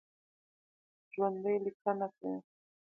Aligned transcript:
ژوندي 1.13 1.55
لیکنه 1.65 2.07
کوي 2.17 2.33